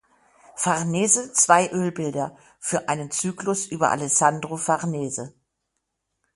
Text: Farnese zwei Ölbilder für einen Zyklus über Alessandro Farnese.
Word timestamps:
Farnese 0.55 1.31
zwei 1.31 1.69
Ölbilder 1.69 2.35
für 2.59 2.89
einen 2.89 3.11
Zyklus 3.11 3.67
über 3.67 3.91
Alessandro 3.91 4.57
Farnese. 4.57 5.35